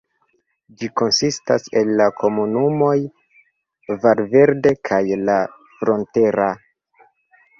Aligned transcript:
Ĝi 0.77 0.87
konsistas 1.01 1.67
el 1.81 1.91
la 1.99 2.05
komunumoj 2.21 2.95
Valverde 4.05 4.73
kaj 4.89 5.01
"La 5.29 5.35
Frontera". 5.77 6.49